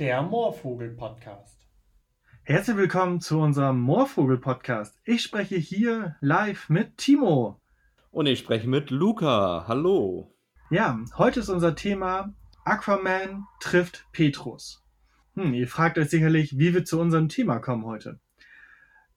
der 0.00 0.22
Moorvogel-Podcast. 0.22 1.68
Herzlich 2.42 2.78
willkommen 2.78 3.20
zu 3.20 3.38
unserem 3.38 3.78
Moorvogel-Podcast. 3.82 4.98
Ich 5.04 5.20
spreche 5.20 5.56
hier 5.56 6.16
live 6.22 6.70
mit 6.70 6.96
Timo. 6.96 7.60
Und 8.10 8.24
ich 8.24 8.38
spreche 8.38 8.66
mit 8.66 8.88
Luca. 8.88 9.66
Hallo. 9.68 10.34
Ja, 10.70 10.98
heute 11.18 11.40
ist 11.40 11.50
unser 11.50 11.74
Thema 11.74 12.32
Aquaman 12.64 13.44
trifft 13.60 14.06
Petrus. 14.12 14.82
Hm, 15.34 15.52
ihr 15.52 15.68
fragt 15.68 15.98
euch 15.98 16.08
sicherlich, 16.08 16.58
wie 16.58 16.72
wir 16.72 16.86
zu 16.86 16.98
unserem 16.98 17.28
Thema 17.28 17.58
kommen 17.58 17.84
heute. 17.84 18.20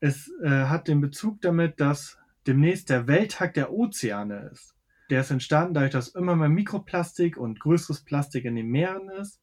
Es 0.01 0.29
äh, 0.43 0.65
hat 0.65 0.89
den 0.89 0.99
Bezug 0.99 1.39
damit, 1.39 1.79
dass 1.79 2.17
demnächst 2.45 2.89
der 2.89 3.07
Welttag 3.07 3.53
der 3.53 3.71
Ozeane 3.71 4.49
ist. 4.51 4.75
Der 5.09 5.21
ist 5.21 5.31
entstanden 5.31 5.75
dadurch, 5.75 5.93
dass 5.93 6.09
immer 6.09 6.35
mehr 6.35 6.49
Mikroplastik 6.49 7.37
und 7.37 7.61
größeres 7.61 8.03
Plastik 8.03 8.43
in 8.43 8.57
den 8.57 8.67
Meeren 8.67 9.07
ist 9.07 9.39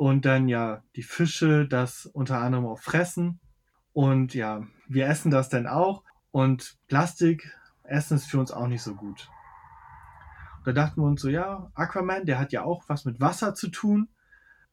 und 0.00 0.24
dann 0.24 0.48
ja 0.48 0.82
die 0.96 1.02
Fische 1.02 1.68
das 1.68 2.06
unter 2.06 2.40
anderem 2.40 2.64
auch 2.64 2.78
fressen 2.78 3.38
und 3.92 4.32
ja, 4.32 4.66
wir 4.88 5.06
essen 5.06 5.30
das 5.30 5.50
dann 5.50 5.66
auch 5.66 6.04
und 6.30 6.78
Plastik 6.88 7.54
essen 7.82 8.16
ist 8.16 8.24
für 8.24 8.40
uns 8.40 8.50
auch 8.50 8.66
nicht 8.66 8.80
so 8.80 8.94
gut. 8.94 9.28
Da 10.64 10.72
dachten 10.72 11.02
wir 11.02 11.06
uns 11.06 11.20
so, 11.20 11.28
ja, 11.28 11.70
Aquaman, 11.74 12.24
der 12.24 12.38
hat 12.38 12.50
ja 12.50 12.62
auch 12.62 12.84
was 12.88 13.04
mit 13.04 13.20
Wasser 13.20 13.54
zu 13.54 13.68
tun. 13.68 14.08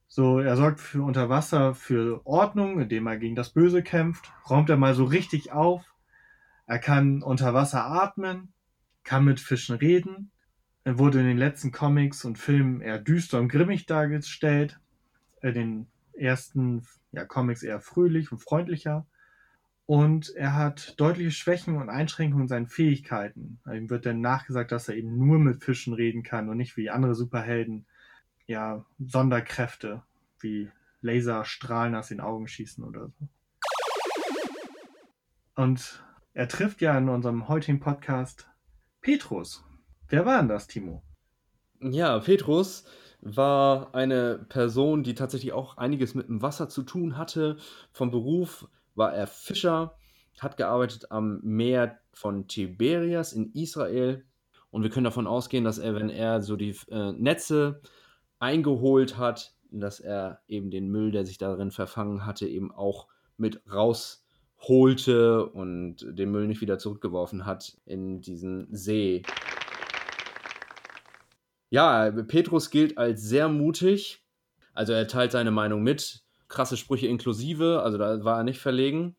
So, 0.07 0.39
er 0.39 0.55
sorgt 0.55 0.79
für 0.79 1.03
unter 1.03 1.27
Wasser 1.27 1.75
für 1.75 2.25
Ordnung, 2.25 2.79
indem 2.79 3.05
er 3.05 3.17
gegen 3.17 3.35
das 3.35 3.49
Böse 3.49 3.83
kämpft, 3.83 4.31
räumt 4.49 4.69
er 4.69 4.77
mal 4.77 4.93
so 4.93 5.03
richtig 5.03 5.51
auf. 5.51 5.93
Er 6.67 6.79
kann 6.79 7.21
unter 7.21 7.53
Wasser 7.53 7.85
atmen, 7.85 8.53
kann 9.03 9.25
mit 9.25 9.41
Fischen 9.41 9.75
reden. 9.75 10.31
Er 10.85 10.97
wurde 10.97 11.19
in 11.19 11.27
den 11.27 11.37
letzten 11.37 11.73
Comics 11.73 12.23
und 12.23 12.39
Filmen 12.39 12.79
eher 12.79 12.97
düster 12.97 13.41
und 13.41 13.49
grimmig 13.49 13.87
dargestellt. 13.87 14.79
In 15.41 15.53
den 15.53 15.87
ersten 16.13 16.83
ja, 17.11 17.25
Comics 17.25 17.63
eher 17.63 17.79
fröhlich 17.79 18.31
und 18.31 18.39
freundlicher. 18.39 19.05
Und 19.85 20.35
er 20.35 20.53
hat 20.53 20.99
deutliche 20.99 21.31
Schwächen 21.31 21.77
und 21.77 21.89
Einschränkungen 21.89 22.43
in 22.43 22.49
seinen 22.49 22.67
Fähigkeiten. 22.67 23.59
Ihm 23.71 23.89
wird 23.89 24.05
dann 24.05 24.19
nachgesagt, 24.19 24.71
dass 24.73 24.89
er 24.89 24.95
eben 24.95 25.17
nur 25.17 25.39
mit 25.39 25.63
Fischen 25.63 25.93
reden 25.93 26.23
kann 26.23 26.49
und 26.49 26.57
nicht 26.57 26.75
wie 26.75 26.89
andere 26.89 27.15
Superhelden 27.15 27.85
ja 28.47 28.85
Sonderkräfte 28.99 30.03
wie 30.39 30.69
Laserstrahlen 31.01 31.95
aus 31.95 32.09
den 32.09 32.19
Augen 32.19 32.47
schießen 32.47 32.83
oder 32.83 33.07
so. 33.07 33.27
Und 35.55 36.03
er 36.33 36.47
trifft 36.47 36.81
ja 36.81 36.97
in 36.97 37.09
unserem 37.09 37.47
heutigen 37.47 37.79
Podcast 37.79 38.47
Petrus. 39.01 39.63
Wer 40.07 40.25
war 40.25 40.37
denn 40.37 40.49
das, 40.49 40.67
Timo? 40.67 41.01
Ja, 41.79 42.19
Petrus 42.19 42.85
war 43.21 43.93
eine 43.95 44.45
Person, 44.49 45.03
die 45.03 45.15
tatsächlich 45.15 45.53
auch 45.53 45.77
einiges 45.77 46.15
mit 46.15 46.27
dem 46.27 46.41
Wasser 46.41 46.69
zu 46.69 46.83
tun 46.83 47.17
hatte. 47.17 47.57
Vom 47.91 48.11
Beruf 48.11 48.67
war 48.95 49.13
er 49.13 49.27
Fischer, 49.27 49.95
hat 50.39 50.57
gearbeitet 50.57 51.11
am 51.11 51.39
Meer 51.43 51.99
von 52.13 52.47
Tiberias 52.47 53.33
in 53.33 53.51
Israel. 53.53 54.25
Und 54.69 54.83
wir 54.83 54.89
können 54.89 55.05
davon 55.05 55.27
ausgehen, 55.27 55.63
dass 55.63 55.77
er, 55.77 55.95
wenn 55.95 56.09
er 56.09 56.41
so 56.41 56.55
die 56.55 56.75
äh, 56.89 57.11
Netze 57.13 57.81
eingeholt 58.39 59.17
hat, 59.17 59.53
dass 59.71 59.99
er 59.99 60.41
eben 60.47 60.71
den 60.71 60.89
Müll, 60.89 61.11
der 61.11 61.25
sich 61.25 61.37
darin 61.37 61.71
verfangen 61.71 62.25
hatte, 62.25 62.47
eben 62.47 62.71
auch 62.71 63.07
mit 63.37 63.61
rausholte 63.71 65.45
und 65.45 66.05
den 66.07 66.31
Müll 66.31 66.47
nicht 66.47 66.61
wieder 66.61 66.77
zurückgeworfen 66.77 67.45
hat 67.45 67.77
in 67.85 68.21
diesen 68.21 68.67
See. 68.71 69.23
Ja, 71.69 72.09
Petrus 72.11 72.69
gilt 72.69 72.97
als 72.97 73.21
sehr 73.23 73.49
mutig. 73.49 74.23
Also 74.73 74.93
er 74.93 75.07
teilt 75.07 75.31
seine 75.31 75.51
Meinung 75.51 75.83
mit, 75.83 76.23
krasse 76.47 76.77
Sprüche 76.77 77.07
inklusive, 77.07 77.81
also 77.81 77.97
da 77.97 78.23
war 78.23 78.37
er 78.37 78.43
nicht 78.43 78.59
verlegen 78.59 79.15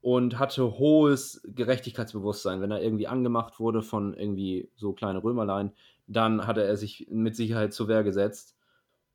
und 0.00 0.38
hatte 0.38 0.78
hohes 0.78 1.42
Gerechtigkeitsbewusstsein. 1.44 2.60
Wenn 2.60 2.70
er 2.70 2.82
irgendwie 2.82 3.08
angemacht 3.08 3.60
wurde 3.60 3.82
von 3.82 4.14
irgendwie 4.14 4.70
so 4.76 4.92
kleine 4.92 5.22
Römerlein, 5.22 5.72
dann 6.06 6.46
hatte 6.46 6.62
er 6.64 6.76
sich 6.76 7.06
mit 7.10 7.36
Sicherheit 7.36 7.72
zur 7.72 7.88
Wehr 7.88 8.04
gesetzt 8.04 8.56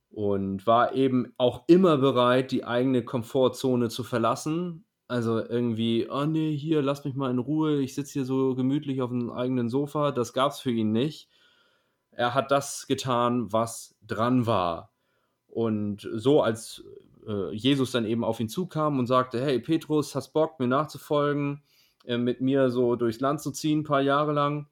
und 0.10 0.66
war 0.66 0.94
eben 0.94 1.34
auch 1.38 1.64
immer 1.68 1.98
bereit, 1.98 2.52
die 2.52 2.66
eigene 2.66 3.04
Komfortzone 3.04 3.90
zu 3.90 4.04
verlassen. 4.04 4.86
Also 5.08 5.40
irgendwie, 5.40 6.08
oh 6.10 6.26
nee, 6.26 6.56
hier, 6.56 6.82
lass 6.82 7.06
mich 7.06 7.16
mal 7.16 7.32
in 7.32 7.40
Ruhe, 7.40 7.82
ich 7.82 7.94
sitze 7.94 8.14
hier 8.14 8.26
so 8.26 8.56
gemütlich 8.56 9.02
auf 9.02 9.12
dem 9.12 9.32
eigenen 9.32 9.70
Sofa. 9.70 10.12
Das 10.12 10.34
gab 10.34 10.52
es 10.52 10.60
für 10.60 10.72
ihn 10.72 10.92
nicht. 10.92 11.30
Er 12.16 12.34
hat 12.34 12.52
das 12.52 12.88
getan, 12.88 13.52
was 13.52 13.96
dran 14.06 14.46
war. 14.46 14.92
Und 15.48 16.08
so 16.14 16.42
als 16.42 16.84
äh, 17.28 17.54
Jesus 17.54 17.92
dann 17.92 18.06
eben 18.06 18.24
auf 18.24 18.40
ihn 18.40 18.50
zukam 18.50 19.00
und 19.00 19.08
sagte, 19.08 19.44
hey 19.44 19.60
Petrus, 19.60 20.16
hast 20.16 20.34
Bock, 20.34 20.60
mir 20.60 20.68
nachzufolgen, 20.68 21.64
äh, 22.06 22.18
mit 22.18 22.42
mir 22.42 22.70
so 22.70 22.96
durchs 22.96 23.20
Land 23.20 23.42
zu 23.42 23.52
ziehen, 23.52 23.80
ein 23.80 23.84
paar 23.84 24.02
Jahre 24.02 24.34
lang. 24.34 24.68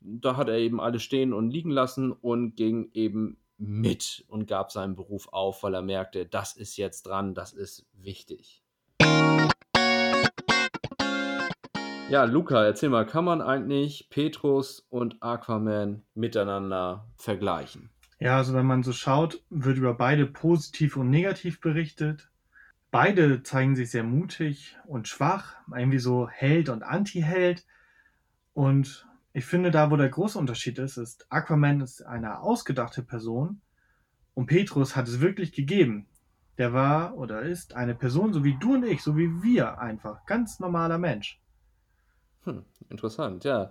Da 0.00 0.36
hat 0.36 0.48
er 0.48 0.58
eben 0.58 0.80
alles 0.80 1.02
stehen 1.02 1.32
und 1.32 1.50
liegen 1.50 1.70
lassen 1.70 2.12
und 2.12 2.56
ging 2.56 2.90
eben 2.92 3.38
mit 3.56 4.24
und 4.28 4.46
gab 4.46 4.72
seinen 4.72 4.96
Beruf 4.96 5.28
auf, 5.28 5.62
weil 5.62 5.74
er 5.74 5.82
merkte, 5.82 6.26
das 6.26 6.56
ist 6.56 6.76
jetzt 6.76 7.06
dran, 7.06 7.34
das 7.34 7.52
ist 7.52 7.86
wichtig. 7.92 8.61
Ja, 12.12 12.24
Luca, 12.24 12.62
erzähl 12.62 12.90
mal, 12.90 13.06
kann 13.06 13.24
man 13.24 13.40
eigentlich 13.40 14.10
Petrus 14.10 14.86
und 14.90 15.22
Aquaman 15.22 16.02
miteinander 16.14 17.06
vergleichen? 17.16 17.88
Ja, 18.18 18.36
also 18.36 18.52
wenn 18.52 18.66
man 18.66 18.82
so 18.82 18.92
schaut, 18.92 19.42
wird 19.48 19.78
über 19.78 19.94
beide 19.94 20.26
positiv 20.26 20.98
und 20.98 21.08
negativ 21.08 21.62
berichtet. 21.62 22.28
Beide 22.90 23.42
zeigen 23.42 23.76
sich 23.76 23.90
sehr 23.90 24.04
mutig 24.04 24.76
und 24.84 25.08
schwach, 25.08 25.54
irgendwie 25.74 26.00
so 26.00 26.28
Held 26.28 26.68
und 26.68 26.82
Anti-Held. 26.82 27.64
Und 28.52 29.08
ich 29.32 29.46
finde, 29.46 29.70
da 29.70 29.90
wo 29.90 29.96
der 29.96 30.10
große 30.10 30.38
Unterschied 30.38 30.78
ist, 30.78 30.98
ist, 30.98 31.24
Aquaman 31.30 31.80
ist 31.80 32.02
eine 32.02 32.40
ausgedachte 32.40 33.02
Person 33.02 33.62
und 34.34 34.48
Petrus 34.48 34.96
hat 34.96 35.08
es 35.08 35.22
wirklich 35.22 35.52
gegeben. 35.52 36.08
Der 36.58 36.74
war 36.74 37.16
oder 37.16 37.40
ist 37.40 37.74
eine 37.74 37.94
Person, 37.94 38.34
so 38.34 38.44
wie 38.44 38.58
du 38.58 38.74
und 38.74 38.84
ich, 38.84 39.02
so 39.02 39.16
wie 39.16 39.42
wir 39.42 39.78
einfach. 39.78 40.26
Ganz 40.26 40.60
normaler 40.60 40.98
Mensch. 40.98 41.41
Hm, 42.44 42.64
interessant, 42.90 43.44
ja. 43.44 43.70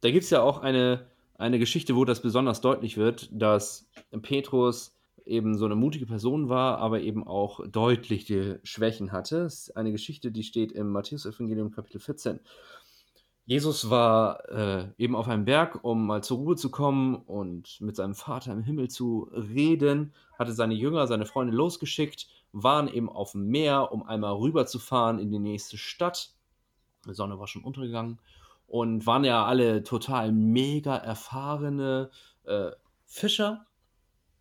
Da 0.00 0.10
gibt 0.10 0.24
es 0.24 0.30
ja 0.30 0.42
auch 0.42 0.58
eine 0.58 1.06
eine 1.38 1.58
Geschichte, 1.58 1.96
wo 1.96 2.04
das 2.04 2.22
besonders 2.22 2.60
deutlich 2.60 2.96
wird, 2.96 3.28
dass 3.30 3.88
Petrus 4.22 4.94
eben 5.24 5.58
so 5.58 5.64
eine 5.64 5.74
mutige 5.74 6.06
Person 6.06 6.48
war, 6.48 6.78
aber 6.78 7.00
eben 7.00 7.26
auch 7.26 7.60
deutliche 7.68 8.60
Schwächen 8.62 9.12
hatte. 9.12 9.42
Das 9.42 9.54
ist 9.54 9.76
eine 9.76 9.92
Geschichte, 9.92 10.30
die 10.30 10.44
steht 10.44 10.72
im 10.72 10.90
Matthäus-Evangelium 10.92 11.72
Kapitel 11.72 12.00
14. 12.00 12.40
Jesus 13.44 13.90
war 13.90 14.48
äh, 14.48 14.88
eben 14.98 15.14
auf 15.14 15.28
einem 15.28 15.44
Berg, 15.44 15.84
um 15.84 16.06
mal 16.06 16.22
zur 16.22 16.38
Ruhe 16.38 16.56
zu 16.56 16.70
kommen 16.70 17.14
und 17.14 17.80
mit 17.80 17.94
seinem 17.94 18.14
Vater 18.14 18.52
im 18.52 18.62
Himmel 18.62 18.88
zu 18.88 19.30
reden, 19.32 20.12
hatte 20.36 20.52
seine 20.52 20.74
Jünger, 20.74 21.06
seine 21.06 21.26
Freunde 21.26 21.54
losgeschickt, 21.54 22.26
waren 22.52 22.88
eben 22.88 23.08
auf 23.08 23.32
dem 23.32 23.48
Meer, 23.48 23.92
um 23.92 24.02
einmal 24.02 24.34
rüberzufahren 24.34 25.18
in 25.18 25.30
die 25.30 25.38
nächste 25.38 25.76
Stadt. 25.76 26.35
Die 27.06 27.14
Sonne 27.14 27.38
war 27.38 27.46
schon 27.46 27.62
untergegangen 27.62 28.18
und 28.66 29.06
waren 29.06 29.24
ja 29.24 29.44
alle 29.44 29.82
total 29.82 30.32
mega 30.32 30.96
erfahrene 30.96 32.10
äh, 32.44 32.70
Fischer. 33.04 33.66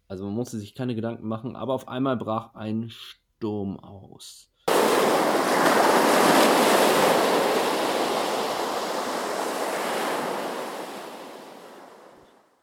Also 0.07 0.25
man 0.25 0.33
musste 0.33 0.57
sich 0.57 0.75
keine 0.75 0.95
Gedanken 0.95 1.27
machen, 1.27 1.55
aber 1.55 1.73
auf 1.73 1.87
einmal 1.87 2.17
brach 2.17 2.55
ein 2.55 2.89
Sturm 2.89 3.79
aus. 3.79 4.51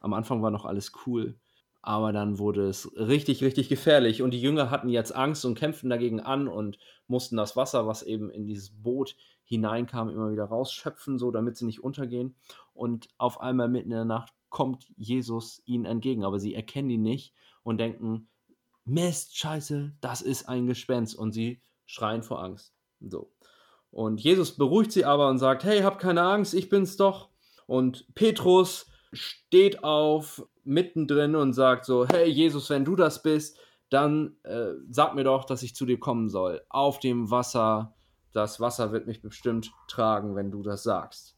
Am 0.01 0.15
Anfang 0.15 0.43
war 0.43 0.51
noch 0.51 0.65
alles 0.65 0.93
cool, 1.07 1.39
aber 1.83 2.13
dann 2.13 2.39
wurde 2.39 2.69
es 2.69 2.91
richtig, 2.97 3.43
richtig 3.43 3.69
gefährlich 3.69 4.23
und 4.23 4.31
die 4.31 4.41
Jünger 4.41 4.71
hatten 4.71 4.89
jetzt 4.89 5.15
Angst 5.15 5.45
und 5.45 5.57
kämpften 5.57 5.91
dagegen 5.91 6.21
an 6.21 6.49
und 6.49 6.79
mussten 7.09 7.37
das 7.37 7.57
Wasser, 7.57 7.87
was 7.87 8.03
eben 8.03 8.31
in 8.31 8.47
dieses 8.47 8.71
Boot 8.71 9.17
hineinkam, 9.45 10.09
immer 10.09 10.31
wieder 10.31 10.45
rausschöpfen, 10.45 11.19
so 11.19 11.31
damit 11.31 11.57
sie 11.57 11.67
nicht 11.67 11.83
untergehen. 11.83 12.37
Und 12.73 13.09
auf 13.19 13.41
einmal 13.41 13.69
mitten 13.69 13.91
in 13.91 13.97
der 13.97 14.05
Nacht 14.05 14.33
kommt 14.49 14.87
Jesus 14.97 15.61
ihnen 15.67 15.85
entgegen, 15.85 16.25
aber 16.25 16.39
sie 16.39 16.55
erkennen 16.55 16.91
ihn 16.91 17.03
nicht 17.03 17.35
und 17.65 17.79
denken, 17.79 18.29
Mist, 18.85 19.37
Scheiße, 19.37 19.93
das 20.01 20.23
ist 20.23 20.49
ein 20.49 20.67
Gespenst. 20.67 21.17
Und 21.17 21.33
sie 21.33 21.61
schreien 21.87 22.23
vor 22.23 22.43
Angst. 22.43 22.73
So. 23.01 23.33
Und 23.91 24.21
Jesus 24.21 24.57
beruhigt 24.57 24.93
sie 24.93 25.05
aber 25.05 25.29
und 25.29 25.39
sagt, 25.39 25.65
hey, 25.65 25.81
hab 25.81 25.99
keine 25.99 26.23
Angst, 26.23 26.55
ich 26.55 26.69
bin's 26.69 26.97
doch. 26.97 27.29
Und 27.67 28.07
Petrus 28.15 28.87
steht 29.13 29.85
auf 29.85 30.47
mittendrin 30.65 31.35
und 31.37 31.53
sagt 31.53 31.85
so, 31.85 32.07
hey 32.07 32.29
Jesus, 32.29 32.71
wenn 32.71 32.85
du 32.85 32.97
das 32.97 33.23
bist, 33.23 33.59
dann 33.91 34.37
äh, 34.45 34.73
sag 34.89 35.15
mir 35.15 35.25
doch, 35.25 35.45
dass 35.45 35.63
ich 35.63 35.75
zu 35.75 35.87
dir 35.87 35.99
kommen 36.01 36.29
soll. 36.29 36.63
Auf 36.69 36.99
dem 36.99 37.31
Wasser 37.31 37.95
das 38.33 38.61
Wasser 38.61 38.93
wird 38.93 39.07
mich 39.07 39.21
bestimmt 39.21 39.73
tragen, 39.89 40.35
wenn 40.35 40.51
du 40.51 40.63
das 40.63 40.83
sagst. 40.83 41.37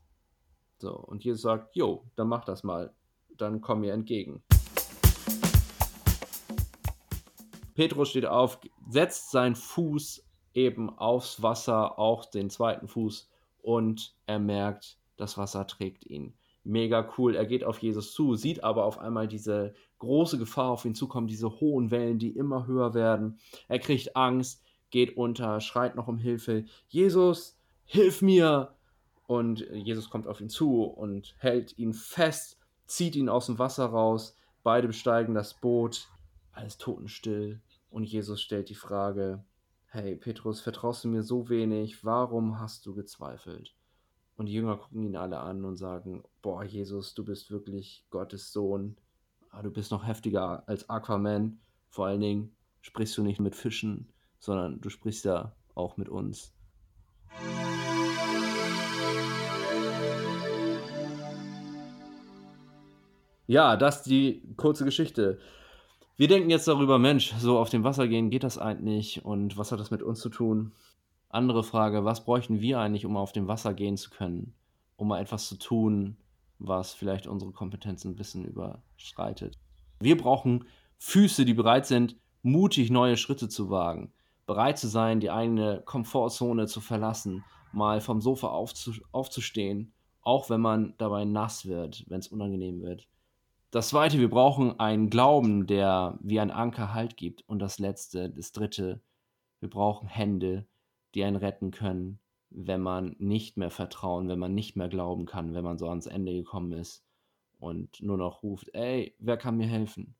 So, 0.78 0.94
und 0.94 1.24
Jesus 1.24 1.42
sagt, 1.42 1.74
jo, 1.74 2.04
dann 2.14 2.28
mach 2.28 2.44
das 2.44 2.62
mal, 2.62 2.94
dann 3.36 3.60
komm 3.60 3.80
mir 3.80 3.92
entgegen. 3.92 4.44
Petrus 7.74 8.10
steht 8.10 8.26
auf, 8.26 8.60
setzt 8.88 9.32
seinen 9.32 9.56
Fuß 9.56 10.24
eben 10.52 10.96
aufs 10.96 11.42
Wasser, 11.42 11.98
auch 11.98 12.26
den 12.26 12.48
zweiten 12.48 12.86
Fuß, 12.86 13.28
und 13.60 14.14
er 14.26 14.38
merkt, 14.38 14.98
das 15.16 15.36
Wasser 15.36 15.66
trägt 15.66 16.06
ihn. 16.06 16.38
Mega 16.64 17.08
cool. 17.18 17.36
Er 17.36 17.44
geht 17.44 17.62
auf 17.62 17.78
Jesus 17.78 18.12
zu, 18.12 18.34
sieht 18.36 18.64
aber 18.64 18.84
auf 18.84 18.98
einmal 18.98 19.28
diese 19.28 19.74
große 19.98 20.38
Gefahr 20.38 20.70
auf 20.70 20.84
ihn 20.86 20.94
zukommen, 20.94 21.26
diese 21.26 21.60
hohen 21.60 21.90
Wellen, 21.90 22.18
die 22.18 22.30
immer 22.30 22.66
höher 22.66 22.94
werden. 22.94 23.38
Er 23.68 23.78
kriegt 23.78 24.16
Angst, 24.16 24.62
geht 24.90 25.16
unter, 25.16 25.60
schreit 25.60 25.94
noch 25.94 26.08
um 26.08 26.18
Hilfe. 26.18 26.64
Jesus, 26.88 27.58
hilf 27.84 28.22
mir! 28.22 28.74
Und 29.26 29.60
Jesus 29.72 30.10
kommt 30.10 30.26
auf 30.26 30.40
ihn 30.40 30.50
zu 30.50 30.82
und 30.82 31.34
hält 31.38 31.78
ihn 31.78 31.94
fest, 31.94 32.58
zieht 32.86 33.16
ihn 33.16 33.28
aus 33.28 33.46
dem 33.46 33.58
Wasser 33.58 33.86
raus. 33.86 34.36
Beide 34.62 34.86
besteigen 34.86 35.34
das 35.34 35.54
Boot. 35.54 36.08
Alles 36.52 36.78
totenstill. 36.78 37.60
Und 37.90 38.04
Jesus 38.04 38.40
stellt 38.40 38.68
die 38.68 38.74
Frage: 38.74 39.44
Hey, 39.86 40.16
Petrus, 40.16 40.60
vertraust 40.60 41.04
du 41.04 41.08
mir 41.08 41.22
so 41.22 41.48
wenig? 41.48 42.04
Warum 42.04 42.60
hast 42.60 42.84
du 42.86 42.94
gezweifelt? 42.94 43.74
Und 44.36 44.46
die 44.46 44.52
Jünger 44.52 44.76
gucken 44.76 45.02
ihn 45.02 45.16
alle 45.16 45.38
an 45.38 45.64
und 45.64 45.76
sagen: 45.76 46.24
Boah, 46.42 46.64
Jesus, 46.64 47.14
du 47.14 47.24
bist 47.24 47.50
wirklich 47.50 48.04
Gottes 48.10 48.52
Sohn. 48.52 48.96
Aber 49.50 49.62
du 49.62 49.70
bist 49.70 49.92
noch 49.92 50.06
heftiger 50.06 50.68
als 50.68 50.88
Aquaman. 50.90 51.60
Vor 51.88 52.06
allen 52.06 52.20
Dingen 52.20 52.56
sprichst 52.80 53.16
du 53.16 53.22
nicht 53.22 53.40
mit 53.40 53.54
Fischen, 53.54 54.12
sondern 54.40 54.80
du 54.80 54.90
sprichst 54.90 55.24
ja 55.24 55.54
auch 55.74 55.96
mit 55.96 56.08
uns. 56.08 56.52
Ja, 63.46 63.76
das 63.76 63.96
ist 63.98 64.06
die 64.06 64.42
kurze 64.56 64.84
Geschichte. 64.84 65.38
Wir 66.16 66.28
denken 66.28 66.50
jetzt 66.50 66.66
darüber, 66.66 66.98
Mensch, 66.98 67.34
so 67.38 67.58
auf 67.58 67.70
dem 67.70 67.84
Wasser 67.84 68.08
gehen 68.08 68.30
geht 68.30 68.44
das 68.44 68.58
eigentlich 68.58 69.24
und 69.24 69.56
was 69.56 69.72
hat 69.72 69.80
das 69.80 69.90
mit 69.90 70.02
uns 70.02 70.20
zu 70.20 70.28
tun? 70.28 70.72
Andere 71.34 71.64
Frage, 71.64 72.04
was 72.04 72.24
bräuchten 72.24 72.60
wir 72.60 72.78
eigentlich, 72.78 73.06
um 73.06 73.16
auf 73.16 73.32
dem 73.32 73.48
Wasser 73.48 73.74
gehen 73.74 73.96
zu 73.96 74.10
können? 74.10 74.54
Um 74.96 75.08
mal 75.08 75.20
etwas 75.20 75.48
zu 75.48 75.58
tun, 75.58 76.16
was 76.58 76.94
vielleicht 76.94 77.26
unsere 77.26 77.52
Kompetenzen 77.52 78.12
ein 78.12 78.16
bisschen 78.16 78.44
überschreitet. 78.44 79.58
Wir 80.00 80.16
brauchen 80.16 80.66
Füße, 80.98 81.44
die 81.44 81.54
bereit 81.54 81.86
sind, 81.86 82.16
mutig 82.42 82.90
neue 82.90 83.16
Schritte 83.16 83.48
zu 83.48 83.70
wagen, 83.70 84.12
bereit 84.46 84.78
zu 84.78 84.86
sein, 84.86 85.20
die 85.20 85.30
eigene 85.30 85.82
Komfortzone 85.84 86.66
zu 86.66 86.80
verlassen, 86.80 87.44
mal 87.72 88.00
vom 88.00 88.20
Sofa 88.20 88.48
aufzustehen, 88.48 89.92
auch 90.22 90.50
wenn 90.50 90.60
man 90.60 90.94
dabei 90.98 91.24
nass 91.24 91.66
wird, 91.66 92.04
wenn 92.08 92.20
es 92.20 92.28
unangenehm 92.28 92.80
wird 92.80 93.08
das 93.74 93.88
zweite, 93.88 94.20
wir 94.20 94.30
brauchen 94.30 94.78
einen 94.78 95.10
Glauben, 95.10 95.66
der 95.66 96.16
wie 96.20 96.38
ein 96.38 96.52
Anker 96.52 96.94
Halt 96.94 97.16
gibt. 97.16 97.42
Und 97.48 97.58
das 97.58 97.80
letzte, 97.80 98.30
das 98.30 98.52
dritte, 98.52 99.02
wir 99.58 99.68
brauchen 99.68 100.06
Hände, 100.06 100.68
die 101.14 101.24
einen 101.24 101.36
retten 101.36 101.70
können, 101.70 102.18
wenn 102.50 102.80
man 102.80 103.16
nicht 103.18 103.56
mehr 103.56 103.70
vertrauen, 103.70 104.28
wenn 104.28 104.38
man 104.38 104.54
nicht 104.54 104.76
mehr 104.76 104.88
glauben 104.88 105.26
kann, 105.26 105.54
wenn 105.54 105.64
man 105.64 105.78
so 105.78 105.88
ans 105.88 106.06
Ende 106.06 106.32
gekommen 106.32 106.72
ist 106.72 107.04
und 107.58 108.00
nur 108.02 108.16
noch 108.16 108.42
ruft, 108.42 108.74
ey, 108.74 109.14
wer 109.18 109.36
kann 109.36 109.56
mir 109.56 109.66
helfen? 109.66 110.14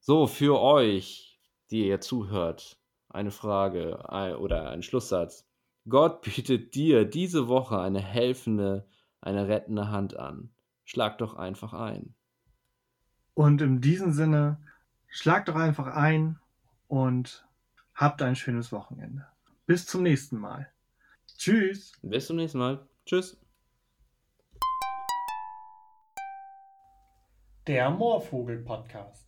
So, 0.00 0.26
für 0.26 0.60
euch, 0.60 1.40
die 1.70 1.86
ihr 1.86 2.00
zuhört, 2.00 2.80
eine 3.08 3.30
Frage 3.30 3.98
oder 4.38 4.70
ein 4.70 4.82
Schlusssatz. 4.82 5.46
Gott 5.88 6.22
bietet 6.22 6.74
dir 6.74 7.04
diese 7.04 7.48
Woche 7.48 7.80
eine 7.80 8.00
helfende, 8.00 8.86
eine 9.20 9.48
rettende 9.48 9.90
Hand 9.90 10.16
an. 10.16 10.50
Schlag 10.84 11.18
doch 11.18 11.34
einfach 11.34 11.72
ein. 11.72 12.14
Und 13.34 13.62
in 13.62 13.80
diesem 13.80 14.12
Sinne, 14.12 14.58
schlagt 15.08 15.48
doch 15.48 15.56
einfach 15.56 15.86
ein 15.86 16.38
und 16.86 17.46
habt 17.94 18.22
ein 18.22 18.36
schönes 18.36 18.72
Wochenende. 18.72 19.26
Bis 19.68 19.84
zum 19.84 20.02
nächsten 20.02 20.38
Mal. 20.38 20.66
Tschüss. 21.36 21.92
Bis 22.00 22.26
zum 22.26 22.36
nächsten 22.36 22.56
Mal. 22.56 22.88
Tschüss. 23.04 23.38
Der 27.66 27.90
Moorvogel 27.90 28.64
Podcast. 28.64 29.27